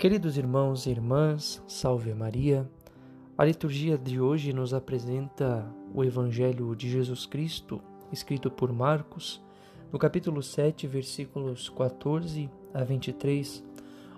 Queridos 0.00 0.38
irmãos 0.38 0.86
e 0.86 0.90
irmãs, 0.90 1.62
salve 1.68 2.14
Maria. 2.14 2.66
A 3.36 3.44
liturgia 3.44 3.98
de 3.98 4.18
hoje 4.18 4.50
nos 4.50 4.72
apresenta 4.72 5.70
o 5.92 6.02
Evangelho 6.02 6.74
de 6.74 6.88
Jesus 6.88 7.26
Cristo, 7.26 7.82
escrito 8.10 8.50
por 8.50 8.72
Marcos, 8.72 9.44
no 9.92 9.98
capítulo 9.98 10.42
7, 10.42 10.86
versículos 10.86 11.68
14 11.68 12.48
a 12.72 12.82
23, 12.82 13.62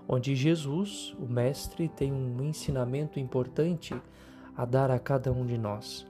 onde 0.06 0.37
Jesus, 0.37 1.17
o 1.19 1.26
Mestre, 1.26 1.88
tem 1.88 2.12
um 2.12 2.40
ensinamento 2.44 3.19
importante 3.19 3.92
a 4.56 4.64
dar 4.64 4.88
a 4.88 5.01
cada 5.01 5.33
um 5.33 5.44
de 5.44 5.58
nós. 5.58 6.06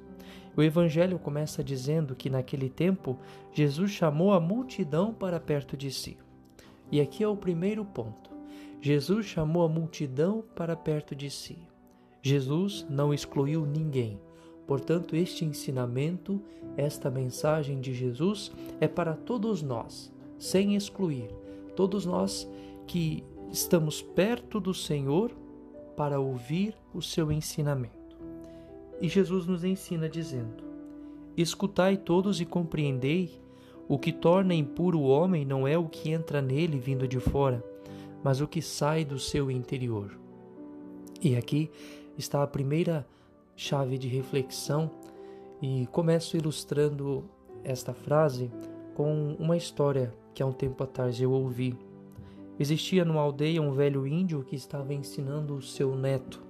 O 0.55 0.63
Evangelho 0.63 1.19
começa 1.19 1.65
dizendo 1.65 2.15
que 2.15 2.29
naquele 2.29 2.69
tempo 2.69 3.19
Jesus 3.55 3.91
chamou 3.91 4.35
a 4.35 4.39
multidão 4.39 5.15
para 5.15 5.41
perto 5.41 5.79
de 5.79 5.91
si. 5.91 6.19
E 6.91 7.01
aqui 7.01 7.25
é 7.25 7.27
o 7.27 7.35
primeiro 7.35 7.87
ponto. 7.87 8.32
Jesus 8.85 9.27
chamou 9.27 9.63
a 9.63 9.69
multidão 9.69 10.43
para 10.57 10.75
perto 10.75 11.15
de 11.15 11.31
si. 11.31 11.57
Jesus 12.21 12.85
não 12.91 13.15
excluiu 13.15 13.65
ninguém. 13.65 14.19
Portanto, 14.67 15.15
este 15.15 15.45
ensinamento, 15.45 16.43
esta 16.77 17.09
mensagem 17.09 17.81
de 17.81 17.95
Jesus 17.95 18.51
é 18.81 18.89
para 18.89 19.15
todos 19.15 19.63
nós, 19.63 20.13
sem 20.37 20.75
excluir. 20.75 21.29
Todos 21.77 22.05
nós 22.05 22.51
que 22.85 23.23
estamos 23.53 24.03
perto 24.03 24.59
do 24.59 24.75
Senhor 24.75 25.31
para 25.97 26.19
ouvir 26.19 26.75
o 26.93 27.01
seu 27.01 27.31
ensinamento. 27.31 28.19
E 29.01 29.09
Jesus 29.09 29.47
nos 29.47 29.63
ensina 29.63 30.09
dizendo: 30.09 30.65
Escutai 31.37 31.97
todos 31.97 32.41
e 32.41 32.45
compreendei. 32.45 33.41
O 33.87 33.97
que 33.97 34.11
torna 34.13 34.55
impuro 34.55 34.99
o 34.99 35.09
homem 35.09 35.45
não 35.45 35.69
é 35.69 35.79
o 35.79 35.89
que 35.89 36.11
entra 36.11 36.43
nele 36.43 36.81
vindo 36.81 37.07
de 37.07 37.21
fora, 37.21 37.65
mas 38.23 38.41
o 38.41 38.49
que 38.49 38.63
sai 38.63 39.05
do 39.05 39.19
seu 39.19 39.51
interior. 39.51 40.19
E 41.21 41.37
aqui 41.37 41.71
está 42.17 42.43
a 42.43 42.47
primeira 42.47 43.07
chave 43.57 43.99
de 43.99 44.09
reflexão, 44.09 44.91
e 45.61 45.87
começo 45.93 46.37
ilustrando 46.37 47.25
esta 47.63 47.95
frase 47.95 48.51
com 48.95 49.37
uma 49.39 49.57
história 49.57 50.13
que 50.35 50.43
há 50.43 50.47
um 50.47 50.53
tempo 50.53 50.83
atrás 50.83 51.21
eu 51.21 51.31
ouvi. 51.31 51.77
Existia 52.59 53.05
numa 53.05 53.21
aldeia 53.21 53.63
um 53.63 53.73
velho 53.73 54.07
índio 54.07 54.43
que 54.43 54.57
estava 54.57 54.93
ensinando 54.93 55.55
o 55.55 55.63
seu 55.63 55.95
neto. 55.95 56.43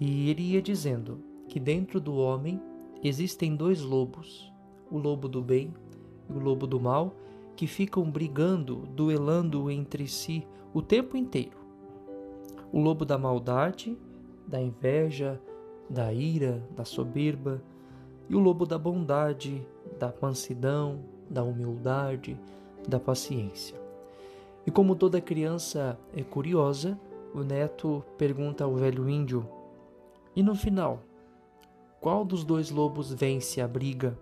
E 0.00 0.28
ele 0.28 0.42
ia 0.42 0.60
dizendo 0.60 1.20
que 1.48 1.60
dentro 1.60 2.00
do 2.00 2.16
homem 2.16 2.60
existem 3.02 3.54
dois 3.54 3.80
lobos, 3.80 4.52
o 4.90 4.98
lobo 4.98 5.28
do 5.28 5.40
bem 5.40 5.72
e 6.28 6.32
o 6.32 6.38
lobo 6.38 6.66
do 6.66 6.80
mal, 6.80 7.14
que 7.56 7.66
ficam 7.66 8.10
brigando, 8.10 8.86
duelando 8.94 9.70
entre 9.70 10.06
si 10.08 10.46
o 10.72 10.82
tempo 10.82 11.16
inteiro. 11.16 11.56
O 12.72 12.80
lobo 12.80 13.04
da 13.04 13.16
maldade, 13.16 13.96
da 14.46 14.60
inveja, 14.60 15.40
da 15.88 16.12
ira, 16.12 16.62
da 16.74 16.84
soberba, 16.84 17.62
e 18.28 18.34
o 18.34 18.40
lobo 18.40 18.66
da 18.66 18.78
bondade, 18.78 19.66
da 19.98 20.12
mansidão, 20.20 21.04
da 21.28 21.42
humildade, 21.42 22.38
da 22.88 22.98
paciência. 22.98 23.78
E 24.66 24.70
como 24.70 24.96
toda 24.96 25.20
criança 25.20 25.98
é 26.16 26.22
curiosa, 26.22 26.98
o 27.34 27.40
neto 27.40 28.02
pergunta 28.16 28.64
ao 28.64 28.74
velho 28.74 29.08
índio: 29.08 29.46
E 30.34 30.42
no 30.42 30.54
final, 30.54 31.00
qual 32.00 32.24
dos 32.24 32.44
dois 32.44 32.70
lobos 32.70 33.12
vence 33.12 33.60
a 33.60 33.68
briga? 33.68 34.18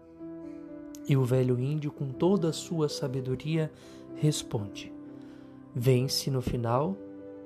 E 1.09 1.17
o 1.17 1.25
velho 1.25 1.59
índio, 1.59 1.91
com 1.91 2.09
toda 2.11 2.49
a 2.49 2.53
sua 2.53 2.89
sabedoria, 2.89 3.71
responde: 4.15 4.93
Vence 5.75 6.31
no 6.31 6.41
final 6.41 6.97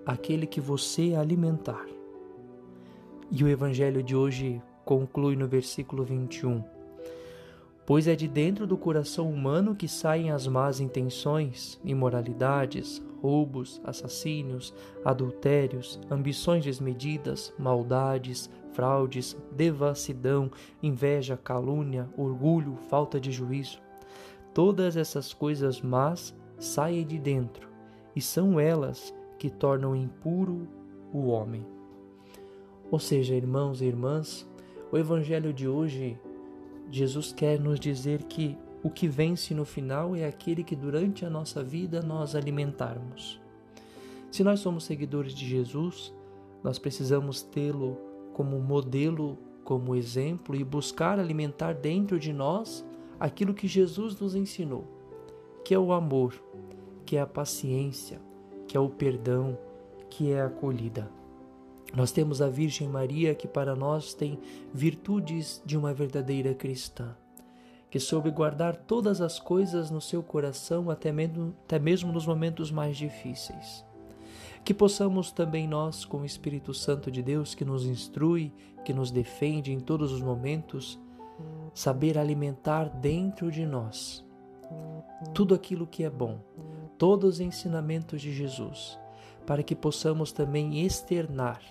aquele 0.05 0.47
que 0.47 0.61
você 0.61 1.15
alimentar. 1.15 1.87
E 3.31 3.43
o 3.43 3.49
evangelho 3.49 4.03
de 4.03 4.15
hoje 4.15 4.63
conclui 4.85 5.35
no 5.35 5.49
versículo 5.49 6.05
21. 6.05 6.76
Pois 7.87 8.09
é 8.09 8.17
de 8.17 8.27
dentro 8.27 8.67
do 8.67 8.77
coração 8.77 9.31
humano 9.31 9.73
que 9.73 9.87
saem 9.87 10.33
as 10.33 10.49
más 10.49 10.81
intenções, 10.81 11.81
imoralidades, 11.85 13.01
roubos, 13.23 13.81
assassínios, 13.85 14.75
adultérios, 15.05 16.01
ambições 16.11 16.65
desmedidas, 16.65 17.55
maldades, 17.57 18.51
fraudes, 18.73 19.37
devassidão, 19.53 20.51
inveja, 20.83 21.37
calúnia, 21.37 22.11
orgulho, 22.17 22.77
falta 22.89 23.21
de 23.21 23.31
juízo. 23.31 23.81
Todas 24.53 24.97
essas 24.97 25.33
coisas 25.33 25.81
más 25.81 26.35
saem 26.59 27.07
de 27.07 27.21
dentro, 27.21 27.69
e 28.17 28.21
são 28.21 28.59
elas 28.59 29.15
que 29.39 29.49
tornam 29.49 29.95
impuro 29.95 30.67
o 31.13 31.27
homem. 31.29 31.65
Ou 32.91 32.99
seja, 32.99 33.35
irmãos 33.35 33.81
e 33.81 33.85
irmãs, 33.85 34.45
o 34.91 34.99
evangelho 34.99 35.53
de 35.53 35.69
hoje, 35.69 36.19
Jesus 36.91 37.33
quer 37.33 37.59
nos 37.59 37.81
dizer 37.81 38.23
que 38.25 38.57
o 38.83 38.91
que 38.91 39.09
vence 39.09 39.55
no 39.55 39.65
final 39.65 40.15
é 40.15 40.25
aquele 40.25 40.63
que 40.63 40.77
durante 40.77 41.25
a 41.25 41.31
nossa 41.31 41.63
vida 41.63 42.03
nós 42.03 42.35
alimentarmos. 42.35 43.41
Se 44.31 44.45
nós 44.45 44.61
somos 44.61 44.85
seguidores 44.85 45.35
de 45.35 45.47
Jesus, 45.47 46.15
nós 46.63 46.79
precisamos 46.79 47.43
tê-lo 47.43 47.99
como 48.33 48.61
modelo, 48.61 49.39
como 49.65 49.97
exemplo 49.97 50.55
e 50.55 50.63
buscar 50.63 51.19
alimentar 51.19 51.73
dentro 51.73 52.19
de 52.19 52.33
nós 52.33 52.85
aquilo 53.19 53.55
que 53.55 53.67
Jesus 53.67 54.19
nos 54.21 54.35
ensinou, 54.35 54.85
que 55.65 55.75
é 55.75 55.79
o 55.79 55.93
amor, 55.93 56.35
que 57.05 57.17
é 57.17 57.21
a 57.21 57.27
paciência, 57.27 58.21
que 58.69 58.77
é 58.77 58.81
o 58.81 58.89
perdão, 58.89 59.59
que 60.11 60.31
é 60.31 60.41
a 60.41 60.47
acolhida. 60.47 61.11
Nós 61.97 62.13
temos 62.13 62.43
a 62.43 62.49
Virgem 62.51 62.87
Maria 62.87 63.35
que 63.35 63.49
para 63.49 63.75
nós 63.75 64.13
tem 64.13 64.39
virtudes 64.73 65.63
de 65.65 65.79
uma 65.79 65.95
verdadeira 65.95 66.53
cristã, 66.53 67.17
que 67.91 67.99
soube 67.99 68.31
guardar 68.31 68.77
todas 68.77 69.23
as 69.23 69.41
coisas 69.41 69.91
no 69.91 69.99
seu 69.99 70.23
coração 70.23 70.91
até 70.91 71.11
mesmo, 71.11 71.55
até 71.65 71.79
mesmo 71.79 72.13
nos 72.13 72.27
momentos 72.27 72.71
mais 72.71 72.99
difíceis. 72.99 73.83
Que 74.63 74.75
possamos 74.75 75.33
também 75.33 75.67
nós, 75.67 76.05
com 76.05 76.19
o 76.19 76.25
Espírito 76.27 76.75
Santo 76.75 77.11
de 77.11 77.23
Deus 77.23 77.55
que 77.55 77.65
nos 77.65 77.87
instrui, 77.87 78.53
que 78.85 78.93
nos 78.93 79.11
defende 79.11 79.73
em 79.73 79.81
todos 79.81 80.13
os 80.13 80.21
momentos, 80.21 81.01
saber 81.73 82.19
alimentar 82.19 82.91
dentro 82.91 83.51
de 83.51 83.65
nós 83.65 84.23
tudo 85.33 85.55
aquilo 85.55 85.87
que 85.87 86.05
é 86.05 86.11
bom, 86.11 86.41
todos 86.99 87.37
os 87.37 87.41
ensinamentos 87.41 88.21
de 88.21 88.35
Jesus 88.35 88.99
para 89.47 89.63
que 89.63 89.75
possamos 89.75 90.33
também 90.33 90.85
externar 90.85 91.63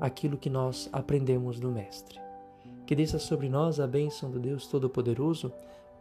aquilo 0.00 0.38
que 0.38 0.48
nós 0.48 0.88
aprendemos 0.92 1.60
do 1.60 1.70
Mestre. 1.70 2.18
Que 2.86 2.96
desça 2.96 3.18
sobre 3.18 3.48
nós 3.48 3.78
a 3.78 3.86
bênção 3.86 4.30
do 4.30 4.40
Deus 4.40 4.66
Todo-Poderoso, 4.66 5.52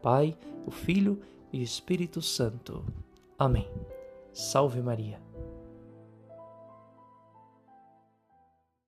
Pai, 0.01 0.37
o 0.65 0.71
Filho 0.71 1.19
e 1.51 1.61
Espírito 1.61 2.21
Santo. 2.21 2.85
Amém. 3.37 3.69
Salve 4.31 4.81
Maria. 4.81 5.26